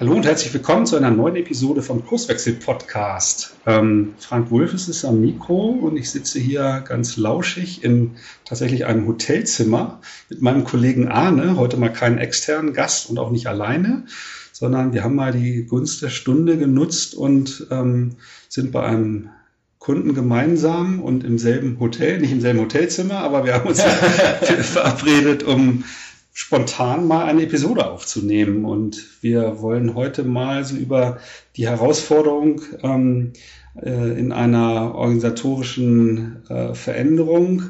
[0.00, 3.56] Hallo und herzlich willkommen zu einer neuen Episode vom Kurswechsel Podcast.
[3.66, 8.12] Ähm, Frank Wulfes ist am Mikro und ich sitze hier ganz lauschig in
[8.44, 11.56] tatsächlich einem Hotelzimmer mit meinem Kollegen Arne.
[11.56, 14.04] Heute mal keinen externen Gast und auch nicht alleine,
[14.52, 19.30] sondern wir haben mal die Gunst der Stunde genutzt und ähm, sind bei einem
[19.80, 23.82] Kunden gemeinsam und im selben Hotel, nicht im selben Hotelzimmer, aber wir haben uns
[24.62, 25.82] verabredet, um
[26.38, 28.64] spontan mal eine Episode aufzunehmen.
[28.64, 31.18] Und wir wollen heute mal so über
[31.56, 33.32] die Herausforderung ähm,
[33.82, 37.62] äh, in einer organisatorischen äh, Veränderung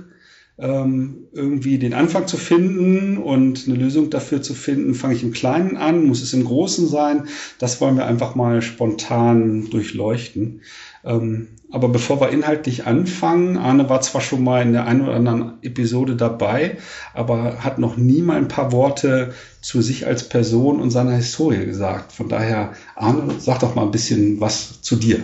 [0.60, 4.94] irgendwie den Anfang zu finden und eine Lösung dafür zu finden.
[4.94, 7.28] Fange ich im Kleinen an, muss es im Großen sein?
[7.60, 10.62] Das wollen wir einfach mal spontan durchleuchten.
[11.04, 15.14] Ähm, aber bevor wir inhaltlich anfangen, Arne war zwar schon mal in der einen oder
[15.14, 16.78] anderen Episode dabei,
[17.14, 21.66] aber hat noch nie mal ein paar Worte zu sich als Person und seiner Historie
[21.66, 22.10] gesagt.
[22.10, 25.20] Von daher, Arne, sag doch mal ein bisschen was zu dir.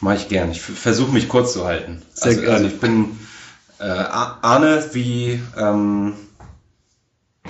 [0.00, 0.50] Mache ich gern.
[0.50, 2.02] Ich versuche mich kurz zu halten.
[2.12, 2.56] Sehr also, gerne.
[2.56, 3.04] Also ich bin
[3.78, 6.14] äh, Arne, wie ähm,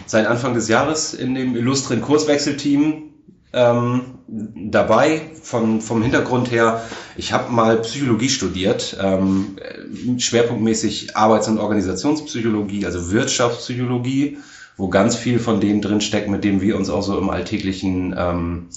[0.07, 3.05] seit Anfang des Jahres in dem illustren Kurswechselteam
[3.53, 6.83] ähm, dabei, von, vom Hintergrund her.
[7.17, 9.57] Ich habe mal Psychologie studiert, ähm,
[10.19, 14.39] schwerpunktmäßig Arbeits- und Organisationspsychologie, also Wirtschaftspsychologie,
[14.77, 18.15] wo ganz viel von dem drin steckt, mit dem wir uns auch so im Alltäglichen
[18.17, 18.69] ähm,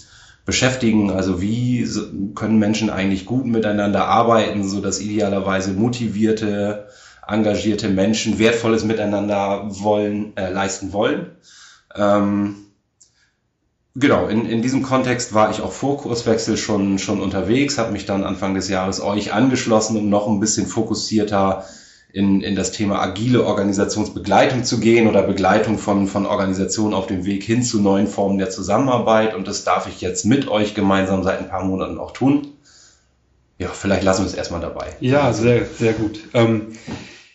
[0.45, 1.11] beschäftigen.
[1.11, 1.87] Also wie
[2.33, 6.87] können Menschen eigentlich gut miteinander arbeiten, so dass idealerweise motivierte,
[7.27, 11.31] engagierte Menschen wertvolles Miteinander wollen, äh, leisten wollen.
[11.95, 12.55] Ähm,
[13.93, 18.05] Genau, in, in diesem Kontext war ich auch vor Kurswechsel schon, schon unterwegs, habe mich
[18.05, 21.65] dann Anfang des Jahres euch angeschlossen, um noch ein bisschen fokussierter
[22.13, 27.25] in, in das Thema agile Organisationsbegleitung zu gehen oder Begleitung von, von Organisationen auf dem
[27.25, 29.35] Weg hin zu neuen Formen der Zusammenarbeit.
[29.35, 32.47] Und das darf ich jetzt mit euch gemeinsam seit ein paar Monaten auch tun.
[33.61, 34.95] Ja, vielleicht lassen wir es erstmal dabei.
[35.01, 36.19] Ja, sehr, sehr gut.
[36.33, 36.69] Ähm,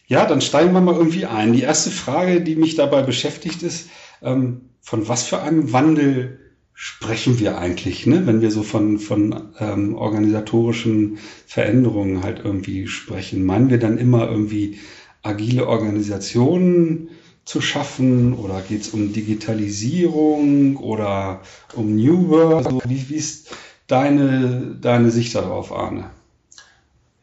[0.09, 1.53] ja, dann steigen wir mal irgendwie ein.
[1.53, 3.91] Die erste Frage, die mich dabei beschäftigt, ist,
[4.23, 6.41] ähm, von was für einem Wandel
[6.73, 8.27] sprechen wir eigentlich, ne?
[8.27, 13.45] wenn wir so von, von ähm, organisatorischen Veränderungen halt irgendwie sprechen?
[13.45, 14.81] Meinen wir dann immer irgendwie
[15.23, 17.11] agile Organisationen
[17.45, 21.43] zu schaffen oder geht es um Digitalisierung oder
[21.75, 22.67] um New Work?
[22.67, 23.49] Also wie, wie ist
[23.87, 26.11] deine, deine Sicht darauf, Arne?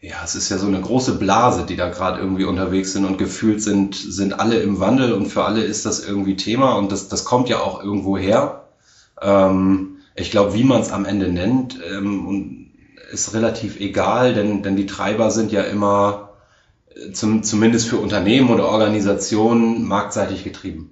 [0.01, 3.17] Ja, es ist ja so eine große Blase, die da gerade irgendwie unterwegs sind und
[3.17, 7.07] gefühlt sind, sind alle im Wandel und für alle ist das irgendwie Thema und das,
[7.07, 8.65] das kommt ja auch irgendwo her.
[9.21, 12.71] Ähm, ich glaube, wie man es am Ende nennt, ähm,
[13.13, 16.31] ist relativ egal, denn, denn die Treiber sind ja immer
[16.93, 20.91] äh, zum, zumindest für Unternehmen oder Organisationen marktseitig getrieben.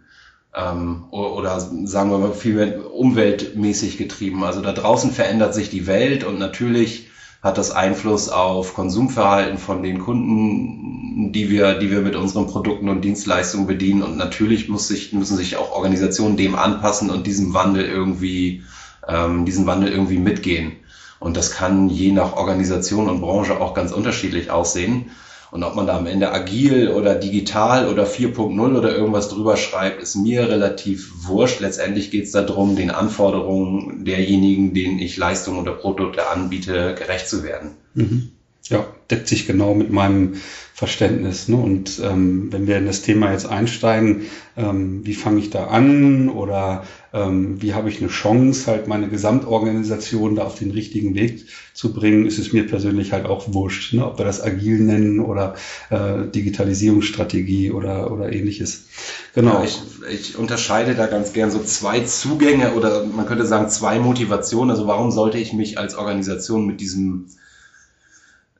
[0.55, 4.43] Ähm, oder sagen wir mal viel umweltmäßig getrieben.
[4.43, 7.07] Also da draußen verändert sich die Welt und natürlich
[7.41, 12.87] hat das Einfluss auf Konsumverhalten von den Kunden, die wir, die wir mit unseren Produkten
[12.87, 14.03] und Dienstleistungen bedienen.
[14.03, 18.63] Und natürlich muss sich, müssen sich auch Organisationen dem anpassen und diesem Wandel irgendwie,
[19.07, 20.73] ähm, diesen Wandel irgendwie mitgehen.
[21.19, 25.09] Und das kann je nach Organisation und Branche auch ganz unterschiedlich aussehen.
[25.51, 30.01] Und ob man da am Ende agil oder digital oder 4.0 oder irgendwas drüber schreibt,
[30.01, 31.59] ist mir relativ wurscht.
[31.59, 37.43] Letztendlich geht es darum, den Anforderungen derjenigen, denen ich Leistungen oder Produkte anbiete, gerecht zu
[37.43, 37.71] werden.
[37.93, 38.31] Mhm.
[38.69, 40.35] Ja, deckt sich genau mit meinem
[40.73, 41.47] Verständnis.
[41.47, 41.57] Ne?
[41.57, 44.23] Und ähm, wenn wir in das Thema jetzt einsteigen,
[44.57, 49.09] ähm, wie fange ich da an oder ähm, wie habe ich eine Chance, halt meine
[49.09, 53.93] Gesamtorganisation da auf den richtigen Weg zu bringen, ist es mir persönlich halt auch wurscht,
[53.93, 54.05] ne?
[54.05, 55.55] ob wir das agil nennen oder
[55.89, 58.85] äh, Digitalisierungsstrategie oder, oder ähnliches.
[59.35, 59.59] Genau.
[59.59, 63.99] Ja, ich, ich unterscheide da ganz gern so zwei Zugänge oder man könnte sagen zwei
[63.99, 64.71] Motivationen.
[64.71, 67.27] Also warum sollte ich mich als Organisation mit diesem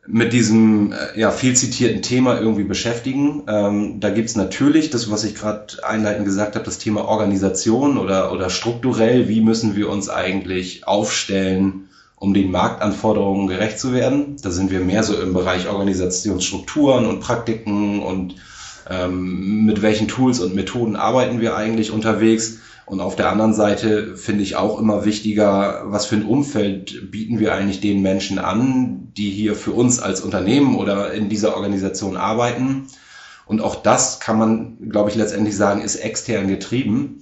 [0.08, 3.44] mit diesem äh, ja, viel zitierten Thema irgendwie beschäftigen.
[3.48, 8.32] Ähm, da gibt's natürlich das, was ich gerade einleitend gesagt habe, das Thema Organisation oder,
[8.32, 14.38] oder strukturell, wie müssen wir uns eigentlich aufstellen, um den Marktanforderungen gerecht zu werden.
[14.42, 18.36] Da sind wir mehr so im Bereich Organisationsstrukturen und Praktiken und
[18.90, 22.60] ähm, mit welchen Tools und Methoden arbeiten wir eigentlich unterwegs.
[22.86, 27.40] Und auf der anderen Seite finde ich auch immer wichtiger, was für ein Umfeld bieten
[27.40, 32.18] wir eigentlich den Menschen an, die hier für uns als Unternehmen oder in dieser Organisation
[32.18, 32.88] arbeiten.
[33.46, 37.22] Und auch das kann man, glaube ich, letztendlich sagen, ist extern getrieben.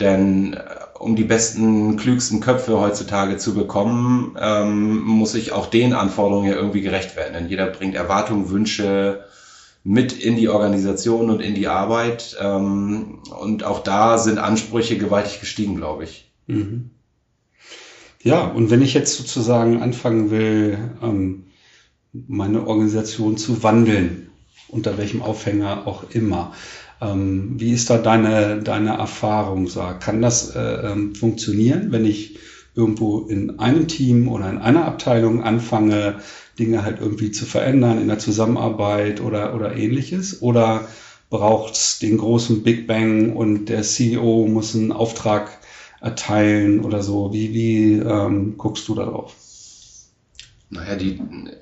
[0.00, 0.58] Denn äh,
[0.98, 6.56] um die besten, klügsten Köpfe heutzutage zu bekommen, ähm, muss ich auch den Anforderungen ja
[6.56, 7.34] irgendwie gerecht werden.
[7.34, 9.24] Denn jeder bringt Erwartungen, Wünsche
[9.84, 12.36] mit in die Organisation und in die Arbeit.
[12.40, 16.32] Ähm, und auch da sind Ansprüche gewaltig gestiegen, glaube ich.
[16.46, 16.90] Mhm.
[18.22, 21.44] Ja, und wenn ich jetzt sozusagen anfangen will, ähm,
[22.12, 24.30] meine Organisation zu wandeln,
[24.68, 26.54] unter welchem Aufhänger auch immer,
[27.02, 29.66] ähm, wie ist da deine, deine Erfahrung?
[29.66, 30.00] Sag?
[30.00, 32.38] Kann das äh, ähm, funktionieren, wenn ich
[32.74, 36.20] irgendwo in einem Team oder in einer Abteilung anfange,
[36.58, 40.42] Dinge halt irgendwie zu verändern in der Zusammenarbeit oder, oder ähnliches?
[40.42, 40.88] Oder
[41.30, 45.58] braucht es den großen Big Bang und der CEO muss einen Auftrag
[46.00, 47.32] erteilen oder so?
[47.32, 49.34] Wie, wie ähm, guckst du darauf?
[50.70, 51.20] Naja, die,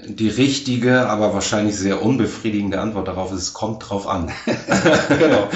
[0.09, 4.31] die richtige, aber wahrscheinlich sehr unbefriedigende Antwort darauf ist, es kommt drauf an.
[5.09, 5.49] genau.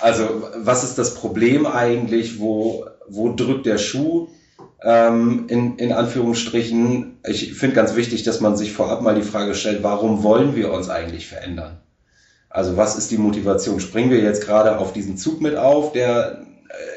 [0.00, 0.24] Also,
[0.56, 2.38] was ist das Problem eigentlich?
[2.38, 4.28] Wo, wo drückt der Schuh?
[4.82, 7.18] Ähm, in, in Anführungsstrichen.
[7.26, 10.72] Ich finde ganz wichtig, dass man sich vorab mal die Frage stellt, warum wollen wir
[10.72, 11.80] uns eigentlich verändern?
[12.48, 13.80] Also, was ist die Motivation?
[13.80, 16.42] Springen wir jetzt gerade auf diesen Zug mit auf, der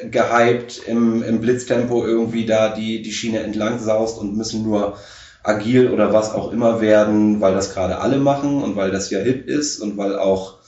[0.02, 4.96] äh, gehypt im, im Blitztempo irgendwie da die, die Schiene entlang saust und müssen nur
[5.44, 9.20] agil oder was auch immer werden, weil das gerade alle machen und weil das ja
[9.20, 10.58] hip ist und weil auch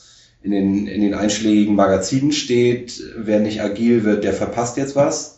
[0.42, 5.35] in den, in den einschlägigen Magazinen steht, wer nicht agil wird, der verpasst jetzt was.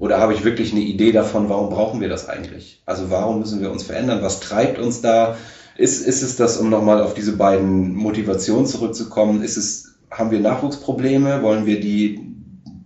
[0.00, 2.82] Oder habe ich wirklich eine Idee davon, warum brauchen wir das eigentlich?
[2.86, 4.22] Also warum müssen wir uns verändern?
[4.22, 5.36] Was treibt uns da?
[5.76, 9.42] Ist, ist es das, um nochmal auf diese beiden Motivationen zurückzukommen?
[9.42, 11.42] Ist es, haben wir Nachwuchsprobleme?
[11.42, 12.18] Wollen wir die,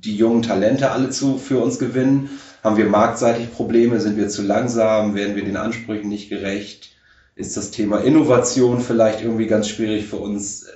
[0.05, 2.31] die jungen Talente alle zu, für uns gewinnen?
[2.65, 4.01] Haben wir marktseitig Probleme?
[4.01, 5.15] Sind wir zu langsam?
[5.15, 6.97] Werden wir den Ansprüchen nicht gerecht?
[7.37, 10.67] Ist das Thema Innovation vielleicht irgendwie ganz schwierig für uns?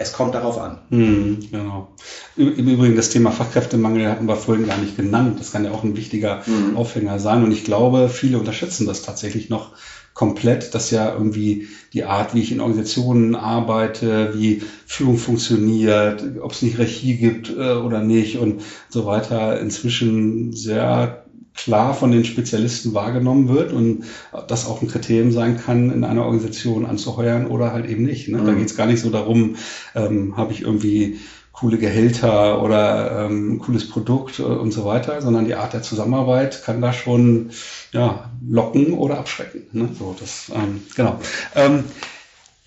[0.00, 0.78] Es kommt darauf an.
[0.90, 1.88] Hm, genau.
[2.36, 5.40] Im Übrigen, das Thema Fachkräftemangel hatten wir vorhin gar nicht genannt.
[5.40, 6.76] Das kann ja auch ein wichtiger mhm.
[6.76, 7.42] Aufhänger sein.
[7.42, 9.72] Und ich glaube, viele unterschätzen das tatsächlich noch
[10.14, 16.52] komplett, dass ja irgendwie die Art, wie ich in Organisationen arbeite, wie Führung funktioniert, ob
[16.52, 21.24] es nicht Regie gibt äh, oder nicht und so weiter, inzwischen sehr
[21.54, 24.04] klar von den Spezialisten wahrgenommen wird und
[24.46, 28.28] das auch ein Kriterium sein kann, in einer Organisation anzuheuern oder halt eben nicht.
[28.28, 28.38] Ne?
[28.38, 28.46] Mhm.
[28.46, 29.56] Da geht es gar nicht so darum,
[29.94, 31.18] ähm, habe ich irgendwie
[31.52, 36.62] coole Gehälter oder ähm, cooles Produkt äh, und so weiter, sondern die Art der Zusammenarbeit
[36.62, 37.50] kann da schon
[37.92, 39.62] ja, locken oder abschrecken.
[39.72, 39.88] Ne?
[39.98, 41.18] So, das, ähm, genau.
[41.56, 41.84] Ähm,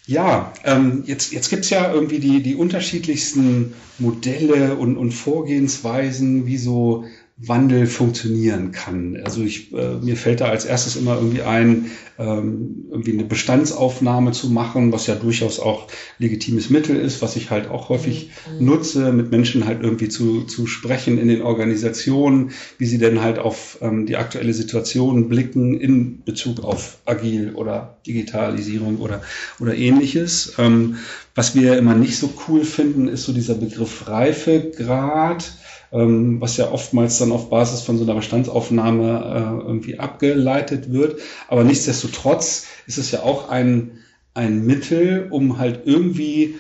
[0.08, 6.58] ja, ähm, jetzt, jetzt gibt's ja irgendwie die, die unterschiedlichsten Modelle und, und Vorgehensweisen, wie
[6.58, 7.06] so
[7.44, 9.20] Wandel funktionieren kann.
[9.24, 11.90] Also ich, äh, mir fällt da als erstes immer irgendwie ein,
[12.20, 15.88] ähm, irgendwie eine Bestandsaufnahme zu machen, was ja durchaus auch
[16.20, 18.30] legitimes Mittel ist, was ich halt auch häufig
[18.60, 18.66] mhm.
[18.66, 23.40] nutze, mit Menschen halt irgendwie zu, zu sprechen in den Organisationen, wie sie denn halt
[23.40, 29.24] auf ähm, die aktuelle Situation blicken in Bezug auf Agil oder Digitalisierung oder,
[29.60, 30.54] oder ähnliches.
[30.60, 30.98] Ähm,
[31.34, 35.54] was wir immer nicht so cool finden, ist so dieser Begriff Reifegrad
[35.92, 41.20] ähm, was ja oftmals dann auf Basis von so einer Bestandsaufnahme äh, irgendwie abgeleitet wird.
[41.48, 44.00] Aber nichtsdestotrotz ist es ja auch ein,
[44.34, 46.56] ein Mittel, um halt irgendwie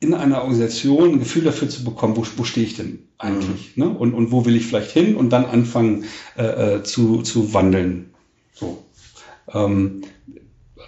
[0.00, 3.84] in einer Organisation ein Gefühl dafür zu bekommen, wo, wo stehe ich denn eigentlich mhm.
[3.84, 3.90] ne?
[3.90, 6.04] und, und wo will ich vielleicht hin und dann anfangen
[6.38, 8.14] äh, äh zu, zu wandeln.
[8.54, 8.82] So.
[9.52, 10.02] Ähm,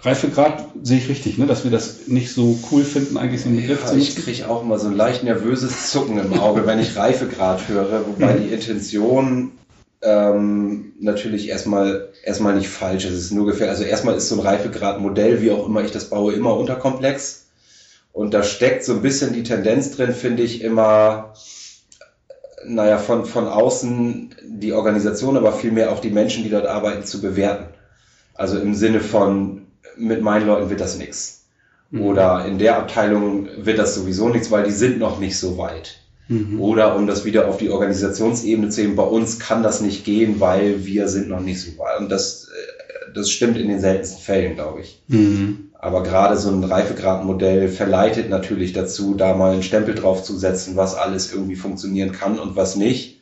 [0.03, 1.45] Reifegrad sehe ich richtig, ne?
[1.45, 4.49] dass wir das nicht so cool finden, eigentlich so einen Begriff ja, zu Ich kriege
[4.49, 8.53] auch immer so ein leicht nervöses Zucken im Auge, wenn ich Reifegrad höre, wobei die
[8.53, 9.51] Intention
[10.01, 13.13] ähm, natürlich erstmal erstmal nicht falsch ist.
[13.13, 13.77] Es ist nur gefährlich.
[13.77, 17.45] Also erstmal ist so ein Reifegrad-Modell, wie auch immer ich das baue, immer unterkomplex.
[18.11, 21.33] Und da steckt so ein bisschen die Tendenz drin, finde ich, immer,
[22.65, 27.21] naja, von, von außen die Organisation, aber vielmehr auch die Menschen, die dort arbeiten, zu
[27.21, 27.73] bewerten.
[28.35, 29.62] Also im Sinne von,
[29.97, 31.45] mit meinen Leuten wird das nichts.
[31.91, 32.01] Mhm.
[32.01, 35.99] Oder in der Abteilung wird das sowieso nichts, weil die sind noch nicht so weit.
[36.27, 36.59] Mhm.
[36.59, 40.39] Oder um das wieder auf die Organisationsebene zu sehen, bei uns kann das nicht gehen,
[40.39, 41.99] weil wir sind noch nicht so weit.
[41.99, 45.01] Und das, äh, das stimmt in den seltensten Fällen, glaube ich.
[45.07, 45.69] Mhm.
[45.73, 50.77] Aber gerade so ein Reifegradmodell verleitet natürlich dazu, da mal einen Stempel drauf zu setzen,
[50.77, 53.19] was alles irgendwie funktionieren kann und was nicht.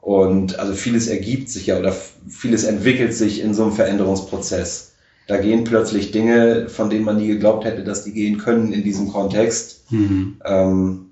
[0.00, 1.94] Und also vieles ergibt sich ja oder
[2.28, 4.93] vieles entwickelt sich in so einem Veränderungsprozess.
[5.26, 8.82] Da gehen plötzlich Dinge, von denen man nie geglaubt hätte, dass die gehen können in
[8.82, 9.90] diesem Kontext.
[9.90, 10.36] Mhm.
[10.44, 11.06] Ähm,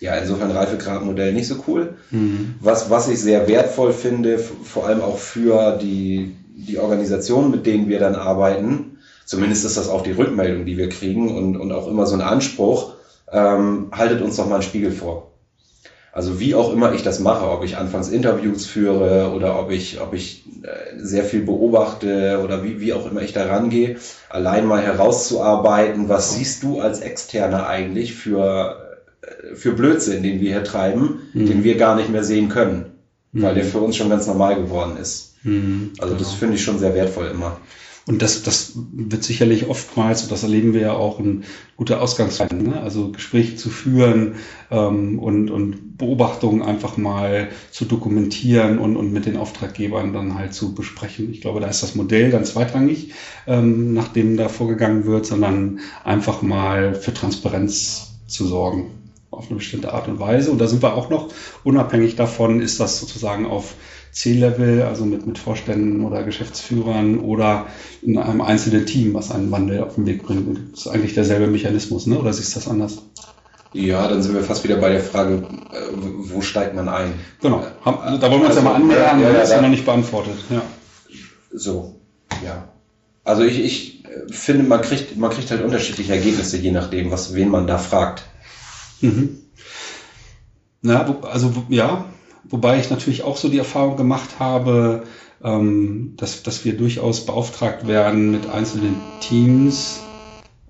[0.00, 1.94] ja, insofern Reifegradmodell nicht so cool.
[2.10, 2.56] Mhm.
[2.60, 7.88] Was, was ich sehr wertvoll finde, vor allem auch für die, die Organisationen, mit denen
[7.88, 11.88] wir dann arbeiten, zumindest ist das auch die Rückmeldung, die wir kriegen und, und auch
[11.88, 12.94] immer so ein Anspruch,
[13.32, 15.33] ähm, haltet uns doch mal einen Spiegel vor.
[16.14, 20.00] Also wie auch immer ich das mache, ob ich anfangs Interviews führe oder ob ich,
[20.00, 23.96] ob ich äh, sehr viel beobachte oder wie, wie auch immer ich da rangehe,
[24.28, 30.52] allein mal herauszuarbeiten, was siehst du als Externer eigentlich für, äh, für Blödsinn, den wir
[30.52, 31.46] hier treiben, mhm.
[31.46, 32.92] den wir gar nicht mehr sehen können,
[33.32, 33.42] mhm.
[33.42, 35.33] weil der für uns schon ganz normal geworden ist.
[35.44, 36.38] Mhm, also das genau.
[36.38, 37.58] finde ich schon sehr wertvoll immer.
[38.06, 41.44] Und das, das wird sicherlich oftmals, und das erleben wir ja auch, ein
[41.76, 42.80] guter Ausgangspunkt, ne?
[42.82, 44.34] also Gespräche zu führen
[44.70, 50.52] ähm, und, und Beobachtungen einfach mal zu dokumentieren und, und mit den Auftraggebern dann halt
[50.52, 51.30] zu besprechen.
[51.30, 53.14] Ich glaube, da ist das Modell dann zweitrangig,
[53.46, 58.90] ähm, nachdem da vorgegangen wird, sondern einfach mal für Transparenz zu sorgen
[59.30, 60.50] auf eine bestimmte Art und Weise.
[60.50, 61.28] Und da sind wir auch noch
[61.64, 63.74] unabhängig davon, ist das sozusagen auf
[64.14, 67.66] C-Level, also mit, mit Vorständen oder Geschäftsführern oder
[68.00, 70.72] in einem einzelnen Team, was einen Wandel auf den Weg bringt.
[70.72, 72.18] Das ist eigentlich derselbe Mechanismus, ne?
[72.18, 73.02] oder siehst du das anders?
[73.72, 75.42] Ja, dann sind wir fast wieder bei der Frage,
[75.72, 77.14] äh, wo steigt man ein?
[77.42, 77.92] Genau, da
[78.30, 80.36] wollen wir uns also, ja mal annähern, ja, ja, das ist ja noch nicht beantwortet.
[80.48, 80.62] Ja.
[81.52, 81.96] So,
[82.44, 82.68] ja.
[83.24, 87.48] Also ich, ich finde, man kriegt, man kriegt halt unterschiedliche Ergebnisse, je nachdem, was, wen
[87.48, 88.22] man da fragt.
[89.00, 89.40] Mhm.
[90.82, 92.04] Na, also ja,
[92.48, 95.04] Wobei ich natürlich auch so die Erfahrung gemacht habe,
[95.42, 100.10] ähm, dass, dass wir durchaus beauftragt werden, mit einzelnen Teams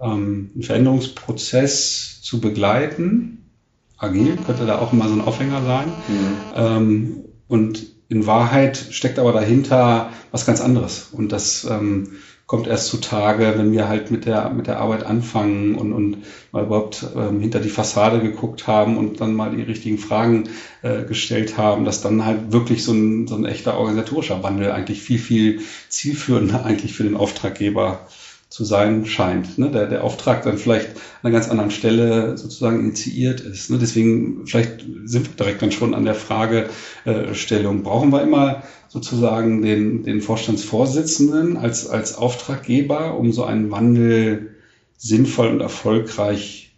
[0.00, 3.50] ähm, einen Veränderungsprozess zu begleiten.
[3.96, 5.96] Agil könnte da auch immer so ein Aufhänger sein.
[6.08, 6.36] Mhm.
[6.54, 11.08] Ähm, und in Wahrheit steckt aber dahinter was ganz anderes.
[11.12, 15.76] Und das ähm, kommt erst zutage, wenn wir halt mit der, mit der Arbeit anfangen
[15.76, 16.18] und, und
[16.52, 20.50] mal überhaupt ähm, hinter die Fassade geguckt haben und dann mal die richtigen Fragen
[20.82, 25.00] äh, gestellt haben, dass dann halt wirklich so ein, so ein echter organisatorischer Wandel eigentlich
[25.00, 28.06] viel, viel zielführender eigentlich für den Auftraggeber
[28.54, 29.58] zu sein scheint.
[29.58, 29.68] Ne?
[29.68, 30.94] Der, der Auftrag dann vielleicht an
[31.24, 33.68] einer ganz anderen Stelle sozusagen initiiert ist.
[33.68, 33.78] Ne?
[33.78, 37.82] Deswegen vielleicht sind wir direkt dann schon an der Fragestellung.
[37.82, 44.54] Brauchen wir immer sozusagen den, den Vorstandsvorsitzenden als, als Auftraggeber, um so einen Wandel
[44.96, 46.76] sinnvoll und erfolgreich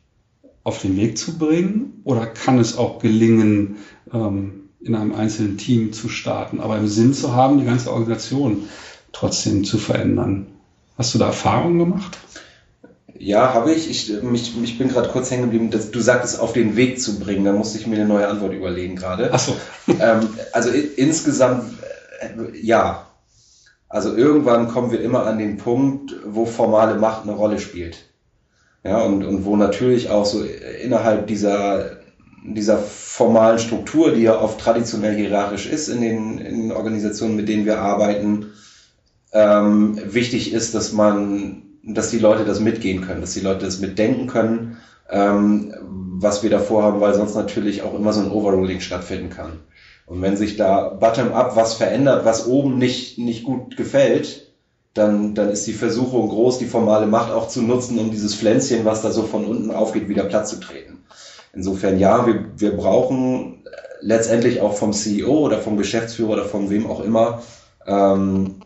[0.65, 2.01] auf den Weg zu bringen?
[2.05, 3.77] Oder kann es auch gelingen,
[4.15, 8.65] ähm, in einem einzelnen Team zu starten, aber im Sinn zu haben, die ganze Organisation
[9.13, 10.56] trotzdem zu verändern?
[10.97, 12.19] Hast du da Erfahrungen gemacht?
[13.19, 13.91] Ja, habe ich.
[13.91, 15.71] Ich, mich, ich bin gerade kurz hängen geblieben.
[15.71, 17.45] Dass, du sagtest, auf den Weg zu bringen.
[17.45, 19.31] Da musste ich mir eine neue Antwort überlegen gerade.
[19.33, 19.57] Ach so.
[20.01, 21.65] ähm, also insgesamt
[22.21, 23.07] äh, ja.
[23.89, 28.07] Also irgendwann kommen wir immer an den Punkt, wo formale Macht eine Rolle spielt.
[28.85, 31.99] Ja, und, und wo natürlich auch so innerhalb dieser,
[32.45, 37.49] dieser formalen Struktur, die ja oft traditionell hierarchisch ist in den, in den Organisationen, mit
[37.49, 38.53] denen wir arbeiten,
[39.37, 43.81] ähm, wichtig ist, dass man, dass die Leute das mitgehen können, dass die Leute das
[43.81, 44.79] mitdenken können,
[45.11, 45.75] ähm,
[46.19, 49.61] was wir da vorhaben, weil sonst natürlich auch immer so ein Overruling stattfinden kann.
[50.07, 54.53] Und wenn sich da bottom-up was verändert, was oben nicht, nicht gut gefällt,
[54.95, 58.87] dann, dann ist die Versuchung groß, die formale Macht auch zu nutzen, um dieses Pflänzchen,
[58.87, 61.05] was da so von unten aufgeht, wieder platt zu treten.
[61.53, 63.65] Insofern ja, wir, wir brauchen
[64.01, 67.43] letztendlich auch vom CEO oder vom Geschäftsführer oder von wem auch immer
[67.87, 68.63] ähm,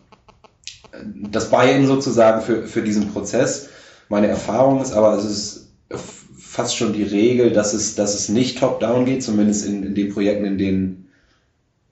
[1.03, 3.69] das Buy-in sozusagen für, für diesen Prozess.
[4.09, 5.67] Meine Erfahrung ist aber, es ist
[6.37, 10.13] fast schon die Regel, dass es, dass es nicht top-down geht, zumindest in, in den
[10.13, 11.09] Projekten, in denen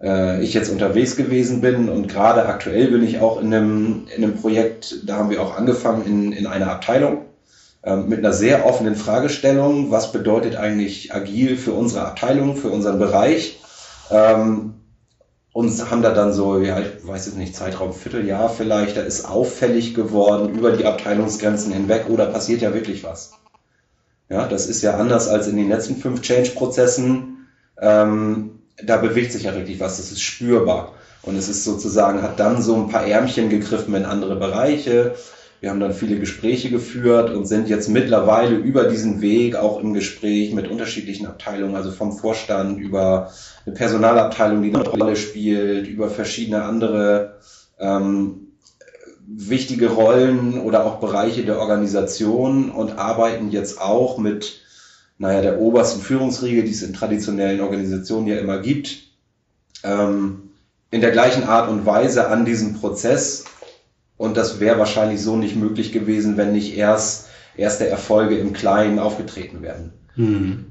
[0.01, 1.87] äh, ich jetzt unterwegs gewesen bin.
[1.87, 5.57] Und gerade aktuell bin ich auch in einem, in einem Projekt, da haben wir auch
[5.57, 7.25] angefangen in, in einer Abteilung
[7.83, 9.91] äh, mit einer sehr offenen Fragestellung.
[9.91, 13.59] Was bedeutet eigentlich agil für unsere Abteilung, für unseren Bereich?
[14.11, 14.73] Ähm,
[15.59, 19.25] und haben da dann so, ja, ich weiß jetzt nicht, Zeitraum Vierteljahr vielleicht, da ist
[19.25, 23.33] auffällig geworden über die Abteilungsgrenzen hinweg, oder oh, passiert ja wirklich was.
[24.29, 27.49] Ja, das ist ja anders als in den letzten fünf Change-Prozessen.
[27.77, 28.51] Ähm,
[28.81, 30.93] da bewegt sich ja richtig was, das ist spürbar.
[31.23, 35.15] Und es ist sozusagen, hat dann so ein paar Ärmchen gegriffen in andere Bereiche.
[35.61, 39.93] Wir haben dann viele Gespräche geführt und sind jetzt mittlerweile über diesen Weg auch im
[39.93, 43.31] Gespräch mit unterschiedlichen Abteilungen, also vom Vorstand über
[43.65, 47.39] eine Personalabteilung, die eine Rolle spielt, über verschiedene andere
[47.77, 48.49] ähm,
[49.27, 54.61] wichtige Rollen oder auch Bereiche der Organisation und arbeiten jetzt auch mit,
[55.17, 58.97] naja, der obersten Führungsriege, die es in traditionellen Organisationen ja immer gibt,
[59.83, 60.51] ähm,
[60.89, 63.45] in der gleichen Art und Weise an diesem Prozess.
[64.19, 68.99] Und das wäre wahrscheinlich so nicht möglich gewesen, wenn nicht erst erste Erfolge im Kleinen
[68.99, 69.93] aufgetreten werden.
[70.13, 70.65] Hm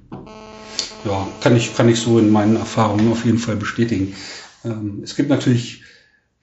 [1.04, 4.14] ja, kann ich, kann ich so in meinen Erfahrungen auf jeden Fall bestätigen.
[4.64, 5.82] Ähm, es gibt natürlich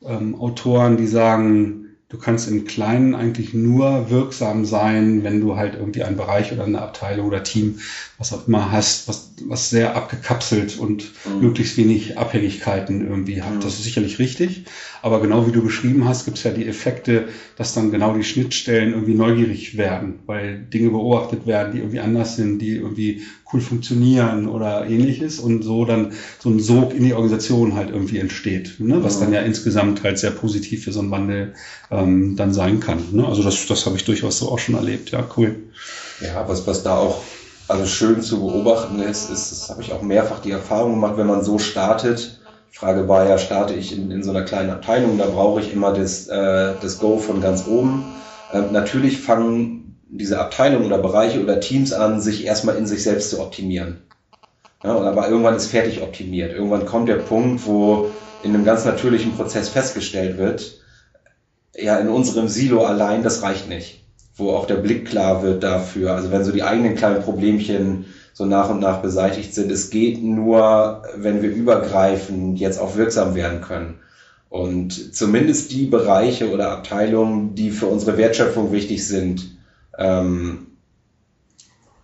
[0.04, 5.74] ähm, Autoren, die sagen, du kannst im Kleinen eigentlich nur wirksam sein, wenn du halt
[5.74, 7.80] irgendwie einen Bereich oder eine Abteilung oder Team,
[8.20, 11.42] was auch immer hast, was, was sehr abgekapselt und mhm.
[11.42, 13.56] möglichst wenig Abhängigkeiten irgendwie hat.
[13.56, 13.60] Mhm.
[13.62, 14.66] Das ist sicherlich richtig.
[15.02, 18.24] Aber genau wie du beschrieben hast, gibt es ja die Effekte, dass dann genau die
[18.24, 23.62] Schnittstellen irgendwie neugierig werden, weil Dinge beobachtet werden, die irgendwie anders sind, die irgendwie cool
[23.62, 28.80] funktionieren oder ähnliches und so dann so ein Sog in die Organisation halt irgendwie entsteht,
[28.80, 29.04] ne?
[29.04, 31.54] was dann ja insgesamt halt sehr positiv für so einen Wandel
[31.92, 33.04] ähm, dann sein kann.
[33.12, 33.26] Ne?
[33.28, 35.12] Also das, das habe ich durchaus so auch schon erlebt.
[35.12, 35.64] Ja, cool.
[36.22, 37.22] Ja, was, was da auch
[37.68, 41.28] also schön zu beobachten ist, ist, das habe ich auch mehrfach die Erfahrung gemacht, wenn
[41.28, 42.40] man so startet.
[42.72, 45.72] Die Frage war ja, starte ich in, in so einer kleinen Abteilung, da brauche ich
[45.72, 48.04] immer das, äh, das Go von ganz oben.
[48.52, 53.30] Äh, natürlich fangen diese Abteilungen oder Bereiche oder Teams an, sich erstmal in sich selbst
[53.30, 54.02] zu optimieren.
[54.84, 56.54] Ja, aber irgendwann ist fertig optimiert.
[56.54, 58.10] Irgendwann kommt der Punkt, wo
[58.44, 60.80] in einem ganz natürlichen Prozess festgestellt wird,
[61.76, 64.06] ja, in unserem Silo allein, das reicht nicht.
[64.36, 66.14] Wo auch der Blick klar wird dafür.
[66.14, 70.22] Also wenn so die eigenen kleinen Problemchen so nach und nach beseitigt sind, es geht
[70.22, 74.00] nur, wenn wir übergreifend jetzt auch wirksam werden können.
[74.50, 79.56] Und zumindest die Bereiche oder Abteilungen, die für unsere Wertschöpfung wichtig sind,
[79.98, 80.68] ähm,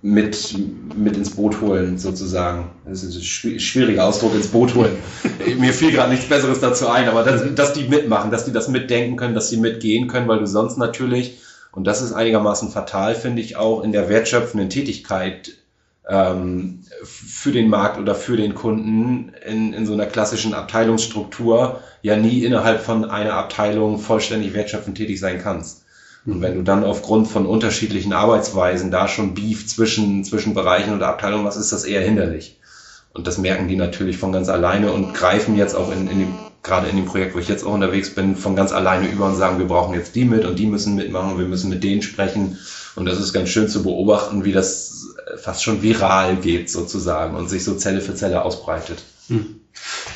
[0.01, 0.55] mit,
[0.95, 2.71] mit ins Boot holen, sozusagen.
[2.86, 4.95] Das ist ein schwieriger Ausdruck, ins Boot holen.
[5.60, 8.67] Mir fiel gerade nichts Besseres dazu ein, aber dass, dass die mitmachen, dass die das
[8.67, 11.39] mitdenken können, dass sie mitgehen können, weil du sonst natürlich,
[11.71, 15.51] und das ist einigermaßen fatal, finde ich, auch in der wertschöpfenden Tätigkeit
[16.10, 22.15] ähm, für den Markt oder für den Kunden in, in so einer klassischen Abteilungsstruktur ja
[22.15, 25.86] nie innerhalb von einer Abteilung vollständig wertschöpfend tätig sein kannst.
[26.25, 31.07] Und wenn du dann aufgrund von unterschiedlichen Arbeitsweisen da schon Beef zwischen, zwischen Bereichen oder
[31.07, 32.59] Abteilungen was ist das eher hinderlich.
[33.13, 36.33] Und das merken die natürlich von ganz alleine und greifen jetzt auch in, in dem,
[36.63, 39.35] gerade in dem Projekt, wo ich jetzt auch unterwegs bin, von ganz alleine über und
[39.35, 42.57] sagen, wir brauchen jetzt die mit und die müssen mitmachen, wir müssen mit denen sprechen.
[42.95, 47.49] Und das ist ganz schön zu beobachten, wie das fast schon viral geht sozusagen und
[47.49, 49.03] sich so Zelle für Zelle ausbreitet.
[49.27, 49.62] Hm.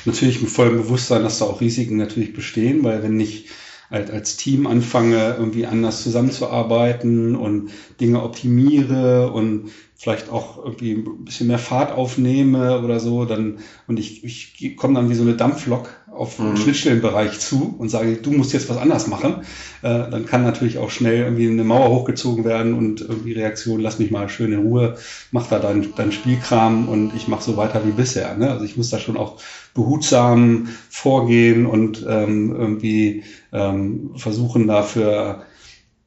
[0.06, 3.48] Natürlich mit vollem Bewusstsein, dass da auch Risiken natürlich bestehen, weil wenn nicht
[3.90, 11.26] halt als Team anfange, irgendwie anders zusammenzuarbeiten und Dinge optimiere und vielleicht auch irgendwie ein
[11.26, 15.36] bisschen mehr Fahrt aufnehme oder so, dann und ich, ich komme dann wie so eine
[15.36, 16.48] Dampflok auf mhm.
[16.48, 19.42] den Schnittstellenbereich zu und sage, du musst jetzt was anders machen,
[19.82, 24.00] äh, dann kann natürlich auch schnell irgendwie eine Mauer hochgezogen werden und irgendwie Reaktion, lass
[24.00, 24.98] mich mal schön in Ruhe,
[25.32, 28.36] mach da dein, dein Spielkram und ich mache so weiter wie bisher.
[28.36, 28.50] Ne?
[28.52, 29.42] Also ich muss da schon auch
[29.74, 35.44] behutsam vorgehen und ähm, irgendwie ähm, versuchen dafür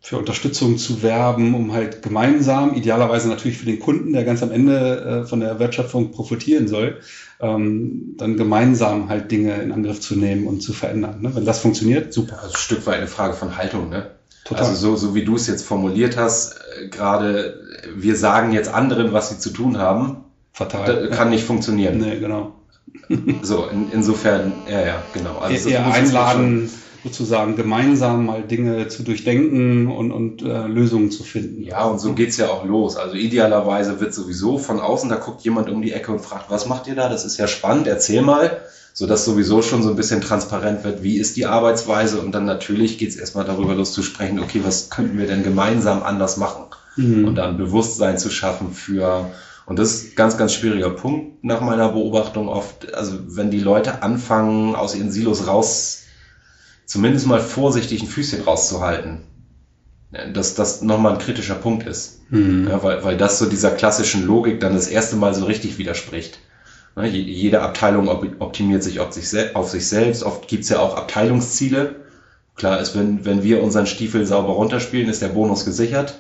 [0.00, 4.52] für Unterstützung zu werben, um halt gemeinsam, idealerweise natürlich für den Kunden, der ganz am
[4.52, 7.00] Ende äh, von der Wertschöpfung profitieren soll,
[7.40, 11.20] ähm, dann gemeinsam halt Dinge in Angriff zu nehmen und zu verändern.
[11.20, 11.34] Ne?
[11.34, 12.38] Wenn das funktioniert, super.
[12.42, 14.11] Also ein Stück weit eine Frage von Haltung, ne?
[14.44, 14.64] Total.
[14.64, 17.61] Also so, so wie du es jetzt formuliert hast, äh, gerade
[17.94, 21.11] wir sagen jetzt anderen, was sie zu tun haben, Fatal.
[21.11, 21.98] kann nicht funktionieren.
[21.98, 22.54] Nee, genau.
[23.42, 25.38] so, in, insofern, ja, ja, genau.
[25.38, 26.70] Also eher einladen,
[27.09, 31.62] sozusagen gemeinsam mal Dinge zu durchdenken und, und äh, Lösungen zu finden.
[31.62, 32.97] Ja, und so geht's ja auch los.
[32.97, 36.66] Also idealerweise wird sowieso von außen, da guckt jemand um die Ecke und fragt, was
[36.66, 37.09] macht ihr da?
[37.09, 38.61] Das ist ja spannend, erzähl mal.
[38.92, 42.99] Sodass sowieso schon so ein bisschen transparent wird, wie ist die Arbeitsweise und dann natürlich
[42.99, 46.64] geht's erstmal darüber los zu sprechen, okay, was könnten wir denn gemeinsam anders machen?
[46.97, 47.29] Mhm.
[47.29, 49.31] Und dann Bewusstsein zu schaffen für
[49.66, 52.92] und das ist ein ganz, ganz schwieriger Punkt nach meiner Beobachtung oft.
[52.94, 56.07] Also wenn die Leute anfangen, aus ihren Silos raus
[56.88, 59.20] zumindest mal vorsichtig ein Füßchen rauszuhalten.
[60.33, 62.22] Dass das nochmal ein kritischer Punkt ist.
[62.31, 62.66] Mhm.
[62.66, 66.40] Ja, weil, weil das so dieser klassischen Logik dann das erste Mal so richtig widerspricht.
[66.96, 70.24] Ja, jede Abteilung optimiert sich auf sich, auf sich selbst.
[70.24, 71.96] Oft gibt's ja auch Abteilungsziele.
[72.57, 76.18] Klar ist, wenn, wenn wir unseren Stiefel sauber runterspielen, ist der Bonus gesichert.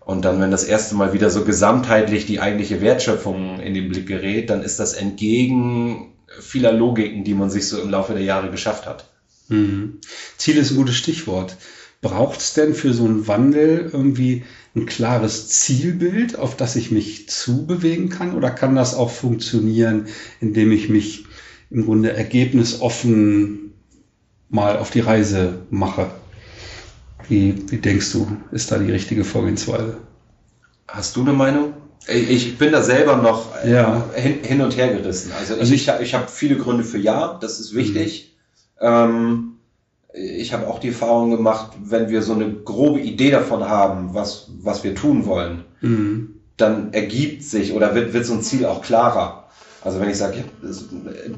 [0.00, 4.06] Und dann, wenn das erste Mal wieder so gesamtheitlich die eigentliche Wertschöpfung in den Blick
[4.06, 8.50] gerät, dann ist das entgegen vieler Logiken, die man sich so im Laufe der Jahre
[8.50, 9.09] geschafft hat.
[9.50, 9.98] Mhm.
[10.38, 11.56] Ziel ist ein gutes Stichwort.
[12.00, 17.28] Braucht es denn für so einen Wandel irgendwie ein klares Zielbild, auf das ich mich
[17.28, 18.34] zubewegen kann?
[18.34, 20.06] Oder kann das auch funktionieren,
[20.40, 21.26] indem ich mich
[21.70, 23.74] im Grunde ergebnisoffen
[24.48, 26.10] mal auf die Reise mache?
[27.28, 29.98] Wie, wie denkst du, ist da die richtige Vorgehensweise?
[30.88, 31.74] Hast du eine Meinung?
[32.08, 34.10] Ich bin da selber noch ja.
[34.14, 35.32] hin, und her gerissen.
[35.38, 38.24] Also, also ich, ich, ich habe viele Gründe für Ja, das ist wichtig.
[38.26, 38.29] Mhm.
[38.80, 39.50] Ähm,
[40.12, 44.50] ich habe auch die Erfahrung gemacht, wenn wir so eine grobe Idee davon haben, was,
[44.60, 46.40] was wir tun wollen, mhm.
[46.56, 49.44] dann ergibt sich oder wird, wird so ein Ziel auch klarer.
[49.82, 50.44] Also wenn ich sage,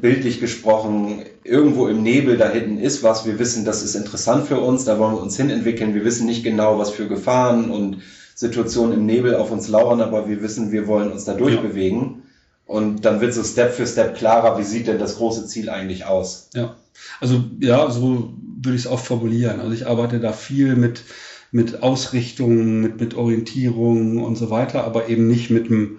[0.00, 4.58] bildlich gesprochen, irgendwo im Nebel da hinten ist was, wir wissen, das ist interessant für
[4.58, 7.98] uns, da wollen wir uns hinentwickeln, wir wissen nicht genau, was für Gefahren und
[8.34, 12.00] Situationen im Nebel auf uns lauern, aber wir wissen, wir wollen uns da durchbewegen.
[12.00, 12.74] Ja.
[12.74, 16.06] Und dann wird so Step für Step klarer, wie sieht denn das große Ziel eigentlich
[16.06, 16.48] aus?
[16.54, 16.74] Ja,
[17.20, 19.60] also ja, so würde ich es auch formulieren.
[19.60, 21.02] Also ich arbeite da viel mit,
[21.50, 25.98] mit Ausrichtung, mit, mit Orientierung und so weiter, aber eben nicht mit einem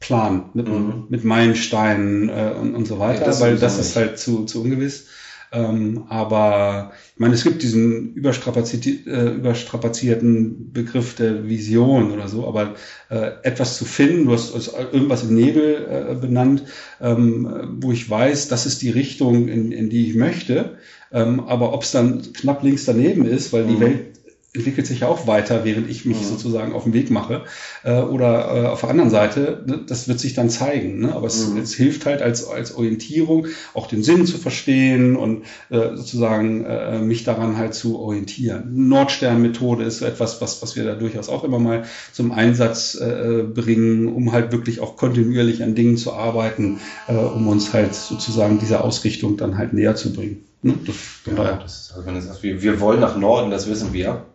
[0.00, 1.04] Plan, mit, mhm.
[1.08, 4.62] mit Meilensteinen äh, und, und so weiter, ja, das weil das ist halt zu, zu
[4.62, 5.06] ungewiss.
[5.52, 12.46] Ähm, aber ich meine, es gibt diesen überstrapaziert, äh, überstrapazierten Begriff der Vision oder so,
[12.48, 12.74] aber
[13.10, 14.54] äh, etwas zu finden, du hast,
[14.92, 16.64] irgendwas im Nebel äh, benannt,
[17.02, 20.78] ähm, wo ich weiß, das ist die Richtung, in, in die ich möchte.
[21.12, 23.80] Ähm, aber ob es dann knapp links daneben ist, weil die mhm.
[23.80, 24.21] Welt
[24.54, 26.26] entwickelt sich ja auch weiter, während ich mich mhm.
[26.26, 27.44] sozusagen auf den Weg mache.
[27.84, 31.00] Äh, oder äh, auf der anderen Seite, ne, das wird sich dann zeigen.
[31.00, 31.14] Ne?
[31.14, 31.58] Aber es, mhm.
[31.58, 36.98] es, hilft halt als, als Orientierung, auch den Sinn zu verstehen und äh, sozusagen äh,
[36.98, 38.88] mich daran halt zu orientieren.
[38.88, 43.44] Nordstern-Methode ist so etwas, was, was wir da durchaus auch immer mal zum Einsatz äh,
[43.44, 48.58] bringen, um halt wirklich auch kontinuierlich an Dingen zu arbeiten, äh, um uns halt sozusagen
[48.58, 50.44] diese Ausrichtung dann halt näher zu bringen.
[50.60, 50.74] Ne?
[50.86, 54.26] Das, ja, das, also wenn du sagst, wir, wir wollen nach Norden, das wissen wir.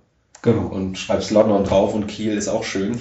[0.44, 0.68] Genau.
[0.68, 2.92] Und schreibst London drauf und Kiel ist auch schön.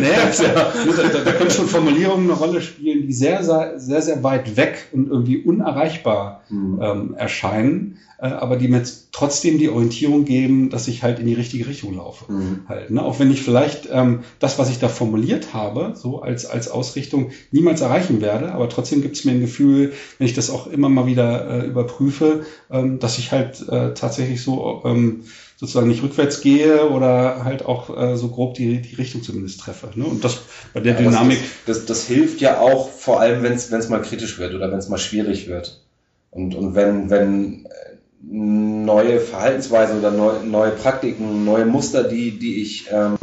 [0.00, 0.72] naja, ja,
[1.12, 4.88] da, da können schon Formulierungen eine Rolle spielen, die sehr, sehr, sehr, sehr weit weg
[4.92, 6.80] und irgendwie unerreichbar mhm.
[6.82, 11.34] ähm, erscheinen, äh, aber die mir trotzdem die Orientierung geben, dass ich halt in die
[11.34, 12.30] richtige Richtung laufe.
[12.30, 12.60] Mhm.
[12.68, 13.02] Halt, ne?
[13.02, 17.30] Auch wenn ich vielleicht ähm, das, was ich da formuliert habe, so als, als Ausrichtung,
[17.50, 20.88] niemals erreichen werde, aber trotzdem gibt es mir ein Gefühl, wenn ich das auch immer
[20.88, 25.24] mal wieder äh, überprüfe, ähm, dass ich halt äh, tatsächlich so ähm,
[25.58, 29.90] sozusagen nicht rückwärts gehe oder halt auch äh, so grob die, die Richtung zumindest treffe.
[29.96, 30.04] Ne?
[30.04, 30.38] Und das
[30.72, 31.40] bei der ja, Dynamik.
[31.66, 34.78] Das, das, das, hilft ja auch, vor allem wenn es mal kritisch wird oder wenn
[34.78, 35.82] es mal schwierig wird.
[36.30, 42.62] Und, und wenn, wenn äh, neue Verhaltensweisen oder neu, neue Praktiken, neue Muster, die, die
[42.62, 43.16] ich ähm,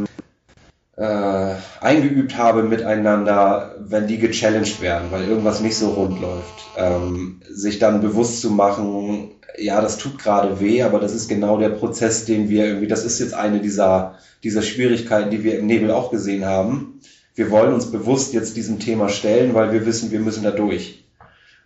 [0.96, 7.40] äh, eingeübt habe miteinander, wenn die gechallenged werden, weil irgendwas nicht so rund läuft, ähm,
[7.48, 11.70] sich dann bewusst zu machen, ja, das tut gerade weh, aber das ist genau der
[11.70, 15.90] Prozess, den wir irgendwie, das ist jetzt eine dieser, dieser Schwierigkeiten, die wir im Nebel
[15.90, 17.00] auch gesehen haben.
[17.34, 21.04] Wir wollen uns bewusst jetzt diesem Thema stellen, weil wir wissen, wir müssen da durch.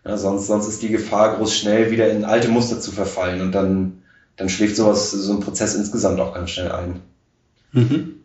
[0.04, 3.52] Ja, sonst, sonst ist die Gefahr groß schnell wieder in alte Muster zu verfallen und
[3.52, 4.02] dann,
[4.36, 7.00] dann schläft sowas, so ein Prozess insgesamt auch ganz schnell ein.
[7.72, 8.19] Mhm.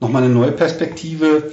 [0.00, 1.52] Nochmal eine neue Perspektive.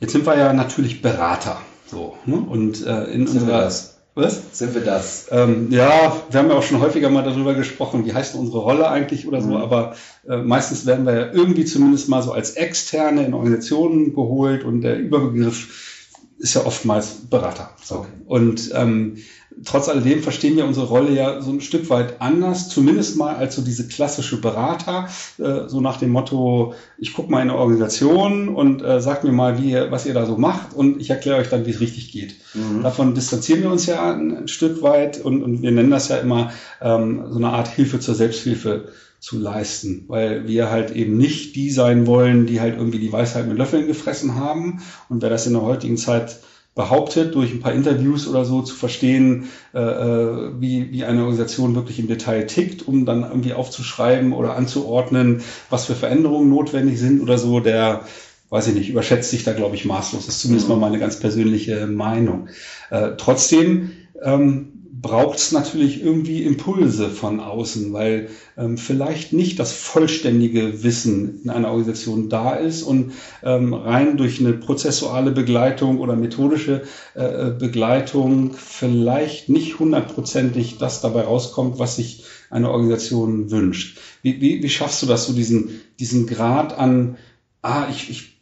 [0.00, 1.60] Jetzt sind wir ja natürlich Berater.
[1.86, 2.36] So, ne?
[2.36, 3.70] Und äh, in sind unserer
[4.16, 4.56] was?
[4.58, 5.26] Sind wir das?
[5.32, 8.88] Ähm, ja, wir haben ja auch schon häufiger mal darüber gesprochen, wie heißt unsere Rolle
[8.88, 9.56] eigentlich oder so, mhm.
[9.56, 9.96] aber
[10.28, 14.82] äh, meistens werden wir ja irgendwie zumindest mal so als Externe in Organisationen geholt und
[14.82, 16.04] der Überbegriff
[16.38, 17.70] ist ja oftmals Berater.
[17.82, 17.96] So.
[17.96, 18.08] Okay.
[18.26, 19.16] Und ähm,
[19.64, 23.54] trotz alledem verstehen wir unsere Rolle ja so ein Stück weit anders, zumindest mal als
[23.54, 28.48] so diese klassische Berater, äh, so nach dem Motto, ich gucke mal in eine Organisation
[28.48, 31.38] und äh, sagt mir mal, wie ihr, was ihr da so macht und ich erkläre
[31.38, 32.36] euch dann, wie es richtig geht.
[32.54, 32.82] Mhm.
[32.82, 36.16] Davon distanzieren wir uns ja ein, ein Stück weit und, und, wir nennen das ja
[36.16, 38.88] immer ähm, so eine Art Hilfe zur Selbsthilfe
[39.20, 43.48] zu leisten, weil wir halt eben nicht die sein wollen, die halt irgendwie die Weisheit
[43.48, 44.82] mit Löffeln gefressen haben.
[45.08, 46.36] Und wer das in der heutigen Zeit
[46.74, 51.74] behauptet, durch ein paar Interviews oder so zu verstehen, äh, äh, wie, wie eine Organisation
[51.74, 57.20] wirklich im Detail tickt, um dann irgendwie aufzuschreiben oder anzuordnen, was für Veränderungen notwendig sind
[57.22, 58.02] oder so, der,
[58.50, 60.26] weiß ich nicht, überschätzt sich da, glaube ich, maßlos.
[60.26, 62.48] Das ist zumindest mal meine ganz persönliche Meinung.
[62.90, 69.70] Äh, trotzdem ähm, braucht es natürlich irgendwie Impulse von außen, weil ähm, vielleicht nicht das
[69.70, 73.12] vollständige Wissen in einer Organisation da ist und
[73.42, 81.02] ähm, rein durch eine prozessuale Begleitung oder methodische äh, äh Begleitung vielleicht nicht hundertprozentig das
[81.02, 83.98] dabei rauskommt, was sich eine Organisation wünscht.
[84.22, 87.18] Wie, wie, wie schaffst du das, so diesen, diesen Grad an,
[87.60, 88.33] ah, ich, ich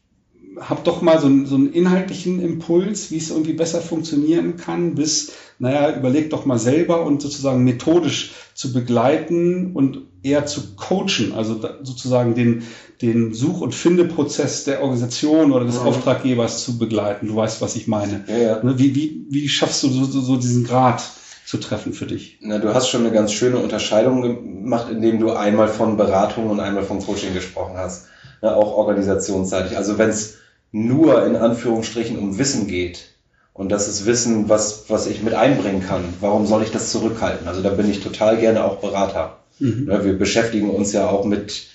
[0.60, 5.32] habe doch mal so, so einen inhaltlichen Impuls, wie es irgendwie besser funktionieren kann, bis,
[5.58, 11.60] naja, überleg doch mal selber und sozusagen methodisch zu begleiten und eher zu coachen, also
[11.82, 12.62] sozusagen den,
[13.00, 15.82] den Such- und Findeprozess der Organisation oder des ja.
[15.82, 17.28] Auftraggebers zu begleiten.
[17.28, 18.24] Du weißt, was ich meine.
[18.28, 18.62] Ja, ja.
[18.62, 21.02] Ne, wie, wie, wie schaffst du so, so diesen Grad
[21.44, 22.38] zu treffen für dich?
[22.40, 26.60] Na, du hast schon eine ganz schöne Unterscheidung gemacht, indem du einmal von Beratung und
[26.60, 28.06] einmal von Coaching gesprochen hast.
[28.42, 29.76] Ja, auch organisationsseitig.
[29.76, 30.38] Also wenn es
[30.72, 33.10] nur in Anführungsstrichen um Wissen geht
[33.52, 37.46] und das ist Wissen, was, was ich mit einbringen kann, warum soll ich das zurückhalten?
[37.46, 39.38] Also da bin ich total gerne auch Berater.
[39.58, 39.88] Mhm.
[39.88, 41.66] Ja, wir beschäftigen uns ja auch mit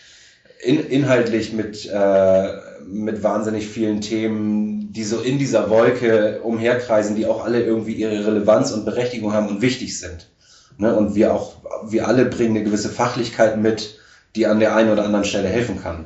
[0.62, 2.51] in, inhaltlich mit, äh,
[2.86, 8.25] mit wahnsinnig vielen Themen, die so in dieser Wolke umherkreisen, die auch alle irgendwie ihre
[8.25, 10.30] Relevanz und Berechtigung haben und wichtig sind.
[10.77, 10.95] Ne?
[10.95, 11.53] Und wir auch,
[11.88, 13.99] wir alle bringen eine gewisse Fachlichkeit mit,
[14.36, 16.06] die an der einen oder anderen Stelle helfen kann.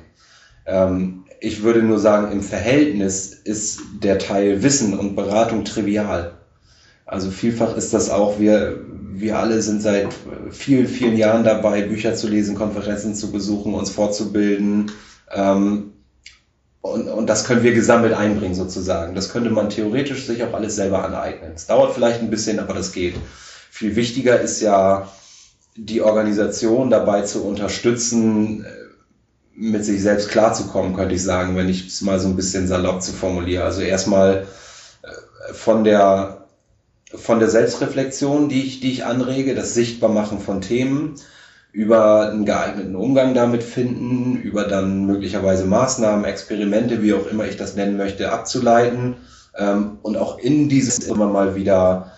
[0.65, 6.33] Ähm, ich würde nur sagen, im Verhältnis ist der Teil Wissen und Beratung trivial.
[7.05, 8.79] Also vielfach ist das auch, wir,
[9.13, 10.13] wir alle sind seit
[10.51, 14.91] vielen, vielen Jahren dabei, Bücher zu lesen, Konferenzen zu besuchen, uns fortzubilden.
[15.31, 15.93] Ähm,
[16.81, 19.13] und, und das können wir gesammelt einbringen sozusagen.
[19.15, 21.51] Das könnte man theoretisch sich auch alles selber aneignen.
[21.55, 23.15] Es dauert vielleicht ein bisschen, aber das geht.
[23.69, 25.09] Viel wichtiger ist ja,
[25.75, 28.65] die Organisation dabei zu unterstützen,
[29.61, 33.03] mit sich selbst klarzukommen, könnte ich sagen, wenn ich es mal so ein bisschen salopp
[33.03, 33.63] zu formulieren.
[33.63, 34.47] Also erstmal
[35.03, 36.45] äh, von der,
[37.13, 41.15] von der Selbstreflexion, die ich, die ich anrege, das Sichtbarmachen von Themen,
[41.73, 47.55] über einen geeigneten Umgang damit finden, über dann möglicherweise Maßnahmen, Experimente, wie auch immer ich
[47.55, 49.17] das nennen möchte, abzuleiten
[49.55, 52.11] ähm, und auch in dieses immer mal wieder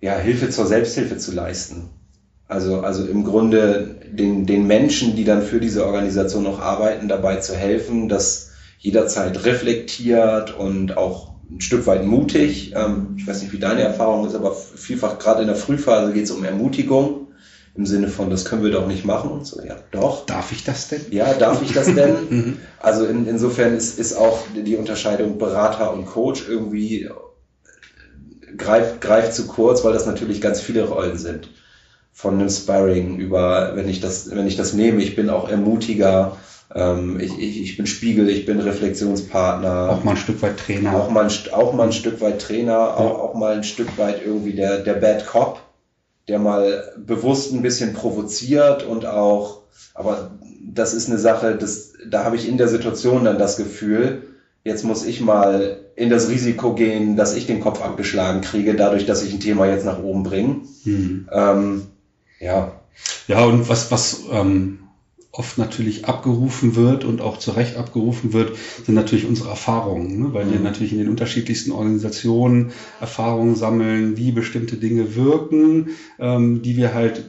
[0.00, 1.90] ja, Hilfe zur Selbsthilfe zu leisten.
[2.48, 7.36] Also, also im Grunde den, den Menschen, die dann für diese Organisation noch arbeiten, dabei
[7.36, 12.72] zu helfen, das jederzeit reflektiert und auch ein Stück weit mutig.
[12.74, 16.24] Ähm, ich weiß nicht, wie deine Erfahrung ist, aber vielfach gerade in der Frühphase geht
[16.24, 17.26] es um Ermutigung
[17.76, 19.60] im Sinne von, das können wir doch nicht machen und so.
[19.62, 20.24] Ja, doch.
[20.24, 21.02] Darf ich das denn?
[21.10, 22.16] Ja, darf ich das denn?
[22.30, 22.58] Mhm.
[22.80, 27.08] also in, insofern ist, ist auch die Unterscheidung Berater und Coach irgendwie
[28.56, 31.50] greift, greift zu kurz, weil das natürlich ganz viele Rollen sind.
[32.18, 36.38] Von einem Sparring über, wenn ich das, wenn ich das nehme, ich bin auch Ermutiger,
[36.74, 39.90] ähm, ich, ich, ich bin Spiegel, ich bin Reflexionspartner.
[39.90, 40.96] Auch mal ein Stück weit Trainer.
[40.96, 42.94] Auch mal, auch mal ein Stück weit Trainer, ja.
[42.94, 45.60] auch, auch mal ein Stück weit irgendwie der, der Bad Cop
[46.28, 49.62] der mal bewusst ein bisschen provoziert und auch,
[49.94, 54.22] aber das ist eine Sache, das, da habe ich in der Situation dann das Gefühl,
[54.64, 59.06] jetzt muss ich mal in das Risiko gehen, dass ich den Kopf abgeschlagen kriege, dadurch,
[59.06, 60.62] dass ich ein Thema jetzt nach oben bringe.
[60.84, 61.28] Mhm.
[61.30, 61.82] Ähm,
[62.40, 62.80] ja.
[63.28, 64.78] Ja, und was, was ähm,
[65.36, 70.32] oft natürlich abgerufen wird und auch zu Recht abgerufen wird, sind natürlich unsere Erfahrungen, ne?
[70.32, 70.52] weil mhm.
[70.52, 76.94] wir natürlich in den unterschiedlichsten Organisationen Erfahrungen sammeln, wie bestimmte Dinge wirken, ähm, die wir
[76.94, 77.24] halt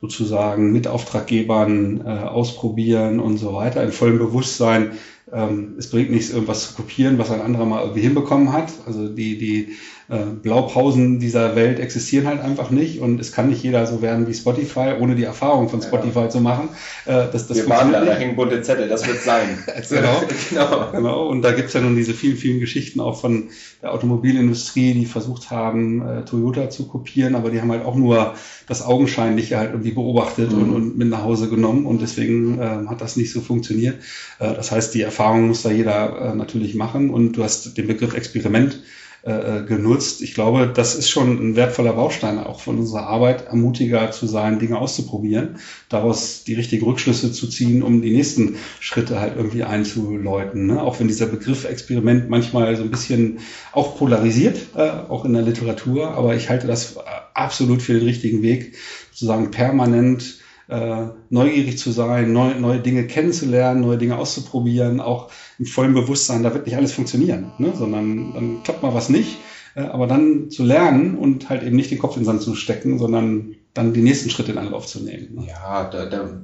[0.00, 4.92] sozusagen mit Auftraggebern äh, ausprobieren und so weiter, in vollem Bewusstsein,
[5.32, 8.72] ähm, es bringt nichts, irgendwas zu kopieren, was ein anderer mal irgendwie hinbekommen hat.
[8.86, 9.76] Also die, die
[10.10, 14.26] äh, Blaupausen dieser Welt existieren halt einfach nicht und es kann nicht jeder so werden
[14.26, 16.28] wie Spotify, ohne die Erfahrung von Spotify ja.
[16.28, 16.70] zu machen.
[17.06, 19.58] Äh, das, das Wir waren da, da hängen bunte Zettel, das wird sein.
[19.88, 20.22] genau.
[20.50, 20.90] genau.
[20.90, 21.28] genau.
[21.28, 23.50] Und da gibt's ja nun diese vielen, vielen Geschichten auch von
[23.82, 28.34] der Automobilindustrie, die versucht haben, äh, Toyota zu kopieren, aber die haben halt auch nur
[28.66, 30.62] das Augenscheinliche halt irgendwie beobachtet mhm.
[30.62, 34.00] und, und mit nach Hause genommen und deswegen äh, hat das nicht so funktioniert.
[34.40, 37.88] Äh, das heißt, die Erfahrung muss da jeder äh, natürlich machen und du hast den
[37.88, 38.80] Begriff Experiment
[39.22, 40.22] äh, äh, genutzt.
[40.22, 44.60] Ich glaube, das ist schon ein wertvoller Baustein auch von unserer Arbeit, ermutiger zu sein,
[44.60, 45.56] Dinge auszuprobieren,
[45.90, 50.68] daraus die richtigen Rückschlüsse zu ziehen, um die nächsten Schritte halt irgendwie einzuläuten.
[50.68, 50.80] Ne?
[50.80, 53.40] Auch wenn dieser Begriff Experiment manchmal so ein bisschen
[53.72, 56.96] auch polarisiert, äh, auch in der Literatur, aber ich halte das
[57.34, 58.76] absolut für den richtigen Weg,
[59.10, 60.39] sozusagen permanent
[60.70, 66.42] äh, neugierig zu sein, neu, neue Dinge kennenzulernen, neue Dinge auszuprobieren, auch im vollen Bewusstsein,
[66.42, 67.72] da wird nicht alles funktionieren, ne?
[67.76, 69.38] sondern dann klappt mal was nicht.
[69.74, 72.54] Äh, aber dann zu lernen und halt eben nicht den Kopf in den Sand zu
[72.54, 75.34] stecken, sondern dann die nächsten Schritte in Anlauf zu nehmen.
[75.34, 75.46] Ne?
[75.48, 76.42] Ja, da, da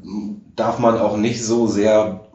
[0.55, 2.27] darf man auch nicht so sehr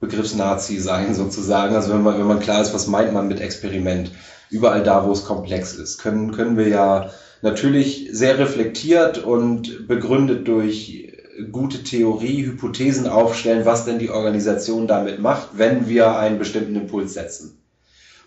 [0.00, 1.74] Begriffsnazi sein sozusagen.
[1.74, 4.12] Also wenn man, wenn man klar ist, was meint man mit Experiment?
[4.50, 7.10] Überall da, wo es komplex ist, können, können wir ja
[7.42, 11.07] natürlich sehr reflektiert und begründet durch
[11.52, 17.14] gute Theorie, Hypothesen aufstellen, was denn die Organisation damit macht, wenn wir einen bestimmten Impuls
[17.14, 17.58] setzen.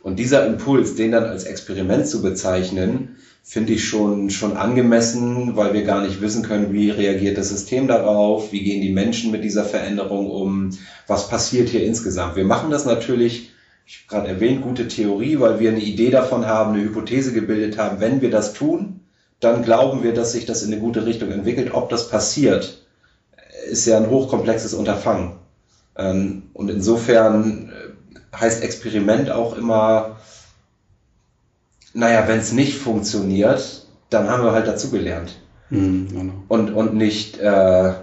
[0.02, 5.74] Und dieser Impuls, den dann als Experiment zu bezeichnen, finde ich schon, schon angemessen, weil
[5.74, 9.44] wir gar nicht wissen können, wie reagiert das System darauf, wie gehen die Menschen mit
[9.44, 10.70] dieser Veränderung um,
[11.08, 12.36] was passiert hier insgesamt.
[12.36, 13.52] Wir machen das natürlich,
[13.86, 17.78] ich habe gerade erwähnt, gute Theorie, weil wir eine Idee davon haben, eine Hypothese gebildet
[17.78, 19.02] haben, wenn wir das tun,
[19.40, 21.74] dann glauben wir, dass sich das in eine gute Richtung entwickelt.
[21.74, 22.81] Ob das passiert,
[23.70, 25.34] ist ja ein hochkomplexes Unterfangen.
[25.98, 30.18] Ähm, und insofern äh, heißt Experiment auch immer,
[31.94, 35.38] naja, wenn es nicht funktioniert, dann haben wir halt dazugelernt.
[35.70, 36.34] Mhm, genau.
[36.50, 37.94] und, und nicht, äh,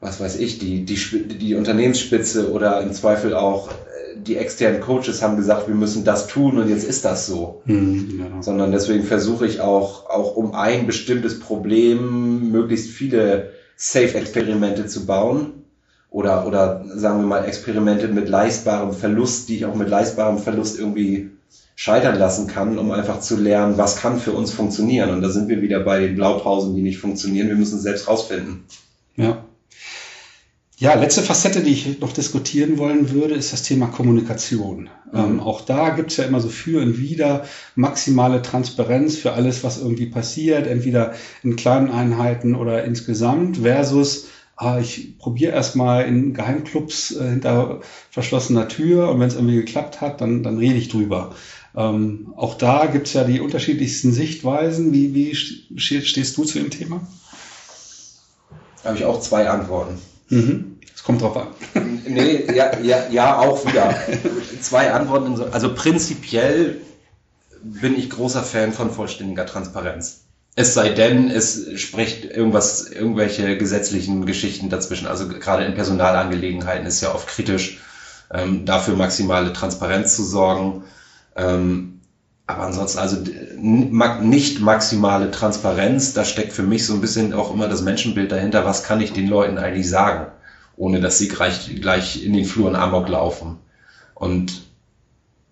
[0.00, 0.96] was weiß ich, die, die,
[1.38, 6.26] die Unternehmensspitze oder im Zweifel auch äh, die externen Coaches haben gesagt, wir müssen das
[6.26, 7.62] tun und jetzt ist das so.
[7.64, 8.42] Mhm, genau.
[8.42, 15.64] Sondern deswegen versuche ich auch, auch um ein bestimmtes Problem möglichst viele Safe-Experimente zu bauen
[16.10, 20.78] oder, oder sagen wir mal Experimente mit leistbarem Verlust, die ich auch mit leistbarem Verlust
[20.78, 21.30] irgendwie
[21.74, 25.10] scheitern lassen kann, um einfach zu lernen, was kann für uns funktionieren.
[25.10, 27.48] Und da sind wir wieder bei den Blaupausen, die nicht funktionieren.
[27.48, 28.64] Wir müssen es selbst rausfinden.
[29.16, 29.44] Ja.
[30.78, 34.90] Ja, letzte Facette, die ich noch diskutieren wollen würde, ist das Thema Kommunikation.
[35.10, 35.18] Mhm.
[35.18, 39.78] Ähm, auch da gibt's ja immer so für und wieder maximale Transparenz für alles, was
[39.78, 47.16] irgendwie passiert, entweder in kleinen Einheiten oder insgesamt, versus ah, ich probiere erstmal in Geheimclubs
[47.16, 51.34] äh, hinter verschlossener Tür und wenn es irgendwie geklappt hat, dann, dann rede ich drüber.
[51.74, 54.92] Ähm, auch da gibt's ja die unterschiedlichsten Sichtweisen.
[54.92, 57.00] Wie, wie stehst du zu dem Thema?
[58.82, 59.98] Da habe ich auch zwei Antworten.
[60.28, 60.78] Mhm.
[60.94, 61.48] Es kommt drauf an.
[62.06, 63.94] nee, ja, ja, ja, auch wieder.
[64.60, 65.40] zwei Antworten.
[65.52, 66.80] Also prinzipiell
[67.62, 70.20] bin ich großer Fan von vollständiger Transparenz.
[70.54, 75.06] Es sei denn, es spricht irgendwas, irgendwelche gesetzlichen Geschichten dazwischen.
[75.06, 77.78] Also gerade in Personalangelegenheiten ist ja oft kritisch,
[78.32, 80.84] ähm, dafür maximale Transparenz zu sorgen.
[81.36, 81.95] Ähm,
[82.46, 83.16] aber ansonsten, also
[83.58, 88.64] nicht maximale Transparenz, da steckt für mich so ein bisschen auch immer das Menschenbild dahinter,
[88.64, 90.26] was kann ich den Leuten eigentlich sagen,
[90.76, 93.58] ohne dass sie gleich, gleich in den Fluren Amok laufen.
[94.14, 94.62] Und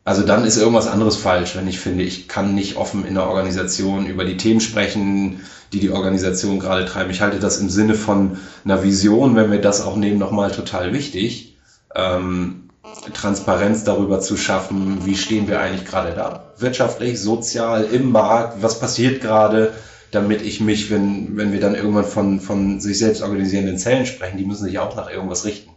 [0.04, 3.26] also dann ist irgendwas anderes falsch, wenn ich finde, ich kann nicht offen in der
[3.28, 5.40] Organisation über die Themen sprechen,
[5.72, 7.10] die die Organisation gerade treiben.
[7.10, 10.92] Ich halte das im Sinne von einer Vision, wenn wir das auch nehmen, nochmal total
[10.92, 11.56] wichtig.
[11.96, 12.63] Ähm,
[13.12, 18.80] Transparenz darüber zu schaffen, wie stehen wir eigentlich gerade da, wirtschaftlich, sozial, im Markt, was
[18.80, 19.72] passiert gerade,
[20.10, 24.38] damit ich mich, wenn, wenn wir dann irgendwann von, von sich selbst organisierenden Zellen sprechen,
[24.38, 25.70] die müssen sich auch nach irgendwas richten.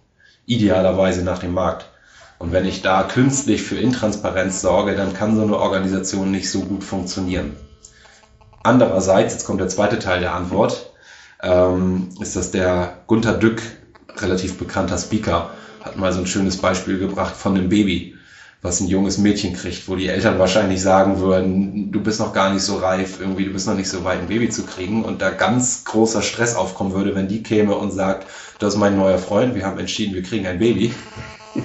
[0.45, 1.89] Idealerweise nach dem Markt.
[2.39, 6.61] Und wenn ich da künstlich für Intransparenz sorge, dann kann so eine Organisation nicht so
[6.61, 7.55] gut funktionieren.
[8.61, 10.91] Andererseits, jetzt kommt der zweite Teil der Antwort,
[11.41, 13.61] ähm, ist das der Gunther Dück,
[14.17, 15.49] relativ bekannter Speaker,
[15.81, 18.15] hat mal so ein schönes Beispiel gebracht von einem Baby,
[18.61, 22.51] was ein junges Mädchen kriegt, wo die Eltern wahrscheinlich sagen würden, du bist noch gar
[22.51, 25.21] nicht so reif, irgendwie, du bist noch nicht so weit, ein Baby zu kriegen und
[25.21, 28.27] da ganz großer Stress aufkommen würde, wenn die käme und sagt,
[28.59, 30.93] das ist mein neuer Freund, wir haben entschieden, wir kriegen ein Baby.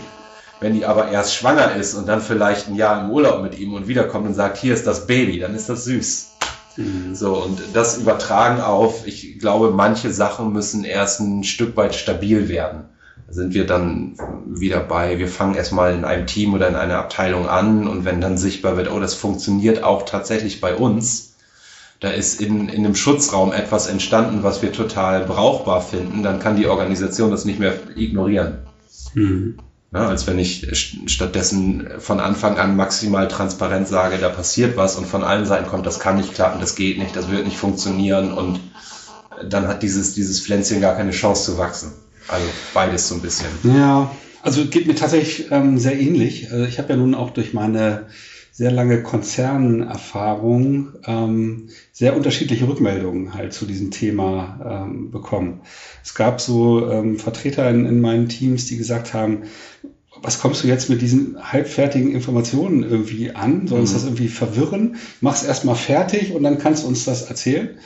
[0.61, 3.75] Wenn die aber erst schwanger ist und dann vielleicht ein Jahr im Urlaub mit ihm
[3.75, 6.37] und wiederkommt und sagt, hier ist das Baby, dann ist das süß.
[6.77, 7.17] Mhm.
[7.17, 12.49] So, und das übertragen auf, ich glaube, manche Sachen müssen erst ein Stück weit stabil
[12.49, 12.85] werden
[13.33, 14.15] sind wir dann
[14.47, 18.21] wieder bei, wir fangen erstmal in einem Team oder in einer Abteilung an und wenn
[18.21, 21.35] dann sichtbar wird, oh, das funktioniert auch tatsächlich bei uns,
[22.01, 26.57] da ist in, in einem Schutzraum etwas entstanden, was wir total brauchbar finden, dann kann
[26.57, 28.59] die Organisation das nicht mehr ignorieren.
[29.15, 29.59] Mhm.
[29.95, 30.69] Ja, als wenn ich
[31.07, 35.87] stattdessen von Anfang an maximal transparent sage, da passiert was und von allen Seiten kommt,
[35.87, 38.61] das kann nicht klappen, das geht nicht, das wird nicht funktionieren und
[39.49, 41.93] dann hat dieses, dieses Pflänzchen gar keine Chance zu wachsen.
[42.29, 43.49] Also beides so ein bisschen.
[43.65, 46.51] Ja, also geht mir tatsächlich ähm, sehr ähnlich.
[46.51, 48.07] Also ich habe ja nun auch durch meine
[48.53, 55.63] sehr lange Konzernerfahrung ähm, sehr unterschiedliche Rückmeldungen halt zu diesem Thema ähm, bekommen.
[56.05, 59.45] Es gab so ähm, Vertreter in, in meinen Teams, die gesagt haben,
[60.21, 63.67] was kommst du jetzt mit diesen halbfertigen Informationen irgendwie an?
[63.67, 63.95] Soll uns mhm.
[63.95, 64.97] das irgendwie verwirren?
[65.21, 67.79] Mach's erstmal fertig und dann kannst du uns das erzählen.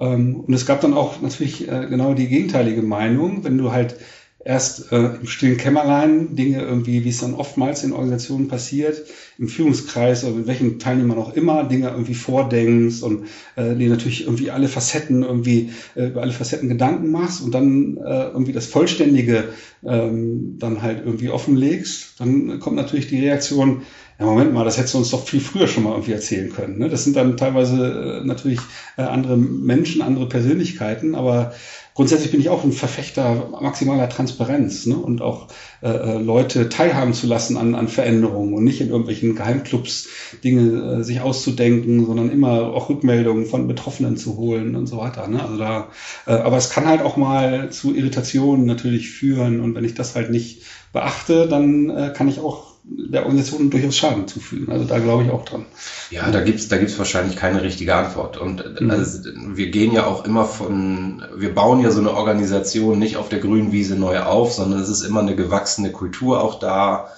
[0.00, 3.96] Ähm, und es gab dann auch natürlich äh, genau die gegenteilige Meinung, wenn du halt
[4.42, 9.02] erst äh, im stillen Kämmerlein Dinge irgendwie, wie es dann oftmals in Organisationen passiert,
[9.38, 14.24] im Führungskreis oder mit welchen Teilnehmern auch immer, Dinge irgendwie vordenkst und äh, dir natürlich
[14.24, 18.66] irgendwie alle Facetten irgendwie äh, über alle Facetten Gedanken machst und dann äh, irgendwie das
[18.66, 19.50] Vollständige
[19.84, 23.82] ähm, dann halt irgendwie offenlegst, dann kommt natürlich die Reaktion,
[24.20, 26.78] ja, Moment mal, das hättest du uns doch viel früher schon mal irgendwie erzählen können.
[26.78, 26.90] Ne?
[26.90, 28.60] Das sind dann teilweise äh, natürlich
[28.98, 31.54] äh, andere Menschen, andere Persönlichkeiten, aber
[31.94, 34.96] grundsätzlich bin ich auch ein Verfechter maximaler Transparenz ne?
[34.96, 35.48] und auch
[35.82, 40.08] äh, äh, Leute teilhaben zu lassen an, an Veränderungen und nicht in irgendwelchen Geheimclubs
[40.44, 45.28] Dinge äh, sich auszudenken, sondern immer auch Rückmeldungen von Betroffenen zu holen und so weiter.
[45.28, 45.42] Ne?
[45.42, 45.88] Also da,
[46.26, 50.14] äh, aber es kann halt auch mal zu Irritationen natürlich führen und wenn ich das
[50.14, 54.72] halt nicht beachte, dann äh, kann ich auch der Organisation durchaus Schaden zufügen.
[54.72, 55.66] Also da glaube ich auch dran.
[56.10, 58.38] Ja, da gibt's da gibt's wahrscheinlich keine richtige Antwort.
[58.38, 58.90] Und äh, mhm.
[58.90, 63.28] also, wir gehen ja auch immer von, wir bauen ja so eine Organisation nicht auf
[63.28, 67.10] der grünen Wiese neu auf, sondern es ist immer eine gewachsene Kultur auch da,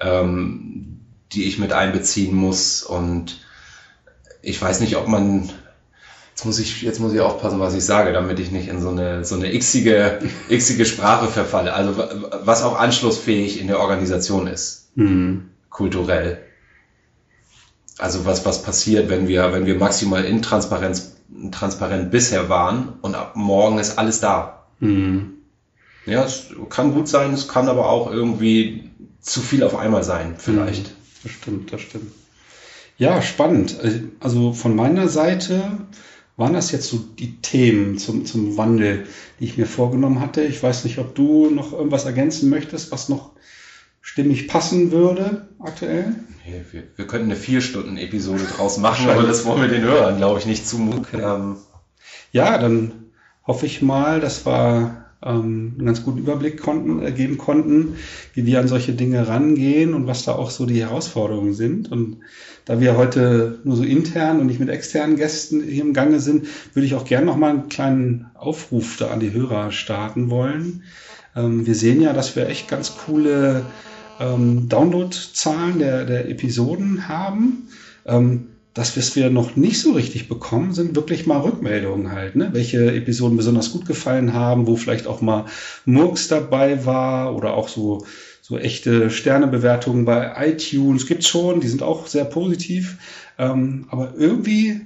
[0.00, 1.00] ähm,
[1.32, 2.82] die ich mit einbeziehen muss.
[2.82, 3.40] Und
[4.42, 5.50] ich weiß nicht, ob man
[6.30, 8.88] Jetzt muss ich, jetzt muss ich aufpassen, was ich sage, damit ich nicht in so
[8.88, 11.74] eine, so eine xige, xige Sprache verfalle.
[11.74, 12.02] Also,
[12.44, 15.50] was auch anschlussfähig in der Organisation ist mhm.
[15.68, 16.38] kulturell.
[17.98, 21.02] Also was, was passiert, wenn wir, wenn wir maximal intransparent
[21.52, 24.66] transparent bisher waren und ab morgen ist alles da.
[24.80, 25.34] Mhm.
[26.06, 30.34] Ja, es kann gut sein, es kann aber auch irgendwie zu viel auf einmal sein,
[30.38, 30.88] vielleicht.
[30.88, 32.12] Mhm, das stimmt, das stimmt.
[32.96, 33.78] Ja, spannend.
[34.20, 35.62] Also von meiner Seite
[36.36, 39.06] waren das jetzt so die Themen zum, zum Wandel,
[39.38, 40.42] die ich mir vorgenommen hatte.
[40.42, 43.30] Ich weiß nicht, ob du noch irgendwas ergänzen möchtest, was noch
[44.00, 46.14] stimmig passen würde aktuell.
[46.46, 49.82] Nee, wir, wir könnten eine vier Stunden Episode draus machen, aber das wollen wir den
[49.82, 51.20] Hörern, glaube ich, nicht zumuten.
[51.20, 51.56] Ähm,
[52.32, 52.92] ja, dann
[53.46, 57.96] hoffe ich mal, dass wir ähm, einen ganz guten Überblick konnten, äh, geben konnten,
[58.34, 61.92] wie wir an solche Dinge rangehen und was da auch so die Herausforderungen sind.
[61.92, 62.18] Und
[62.64, 66.46] da wir heute nur so intern und nicht mit externen Gästen hier im Gange sind,
[66.74, 70.84] würde ich auch gerne noch mal einen kleinen Aufruf da an die Hörer starten wollen.
[71.36, 73.64] Ähm, wir sehen ja, dass wir echt ganz coole
[74.20, 77.68] ähm, Download-Zahlen der, der Episoden haben.
[78.06, 82.50] Ähm, das, was wir noch nicht so richtig bekommen, sind wirklich mal Rückmeldungen halt, ne?
[82.52, 85.46] welche Episoden besonders gut gefallen haben, wo vielleicht auch mal
[85.86, 88.06] Murks dabei war oder auch so,
[88.40, 92.98] so echte Sternebewertungen bei iTunes gibt's schon, die sind auch sehr positiv.
[93.38, 94.82] Ähm, aber irgendwie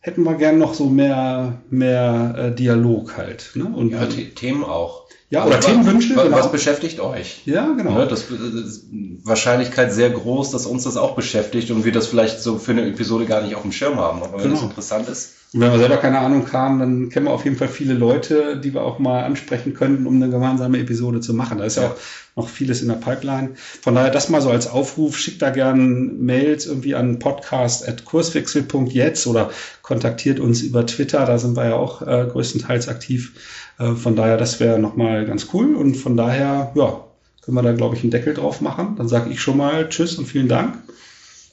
[0.00, 3.50] hätten wir gern noch so mehr, mehr äh, Dialog halt.
[3.54, 3.66] Ne?
[3.66, 5.06] Und ja, Themen auch.
[5.30, 6.16] Ja, oder Themenwünsche.
[6.16, 6.36] Was, genau.
[6.36, 7.42] was beschäftigt euch?
[7.44, 7.98] Ja, genau.
[7.98, 8.86] Ja, das, das ist
[9.24, 12.86] Wahrscheinlichkeit sehr groß, dass uns das auch beschäftigt und wir das vielleicht so für eine
[12.86, 14.22] Episode gar nicht auf dem Schirm haben.
[14.22, 14.54] Aber wenn genau.
[14.54, 15.34] das interessant ist.
[15.52, 18.58] Und wenn wir selber keine Ahnung haben, dann kennen wir auf jeden Fall viele Leute,
[18.58, 21.58] die wir auch mal ansprechen könnten, um eine gemeinsame Episode zu machen.
[21.58, 21.96] Da ist ja, ja auch
[22.36, 23.50] noch vieles in der Pipeline.
[23.54, 25.16] Von daher das mal so als Aufruf.
[25.18, 29.50] Schickt da gern Mails irgendwie an podcast.kurswechsel.jetzt oder
[29.82, 31.24] kontaktiert uns über Twitter.
[31.24, 33.32] Da sind wir ja auch äh, größtenteils aktiv.
[33.78, 35.74] Äh, von daher, das wäre nochmal ganz cool.
[35.74, 37.04] Und von daher, ja,
[37.42, 38.96] können wir da, glaube ich, einen Deckel drauf machen.
[38.96, 40.76] Dann sage ich schon mal Tschüss und vielen Dank.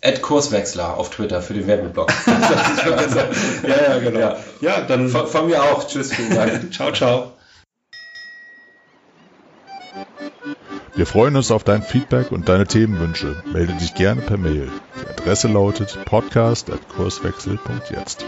[0.01, 2.13] Ed Kurswechsler auf Twitter für den Werbeblock.
[2.27, 4.19] ja, ja, genau.
[4.19, 5.87] Ja, ja dann von, von mir auch.
[5.87, 6.73] Tschüss, vielen Dank.
[6.73, 7.31] ciao, ciao.
[10.95, 13.43] Wir freuen uns auf dein Feedback und deine Themenwünsche.
[13.51, 14.69] Melde dich gerne per Mail.
[15.01, 18.25] Die Adresse lautet podcast.kurswechsel.jetzt.